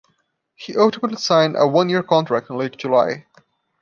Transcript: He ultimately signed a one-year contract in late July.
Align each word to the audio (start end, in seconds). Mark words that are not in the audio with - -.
He 0.55 0.75
ultimately 0.75 1.17
signed 1.19 1.55
a 1.55 1.67
one-year 1.67 2.01
contract 2.01 2.49
in 2.49 2.57
late 2.57 2.75
July. 2.75 3.27